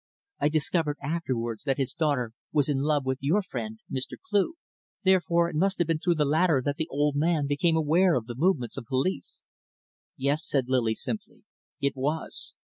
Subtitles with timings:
[0.39, 4.17] I discovered afterwards that his daughter was in love with your friend Mr.
[4.19, 4.53] Cleugh,
[5.03, 8.25] therefore it must have been through the latter that the old man became aware of
[8.25, 9.41] the movements of the police."
[10.17, 11.43] "Yes," said Lily simply,
[11.79, 12.55] "it was."